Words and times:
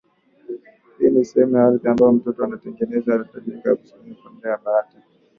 Hii 0.99 1.09
ni 1.11 1.25
sehemu 1.25 1.55
ya 1.57 1.65
ardhi 1.67 1.87
ambayo 1.87 2.11
mtoto 2.11 2.43
anategemewa 2.43 3.21
atajenga 3.21 3.69
na 3.69 3.75
kuanzisha 3.75 4.23
familia 4.23 4.49
yake 4.49 4.61
Bahati 4.65 4.97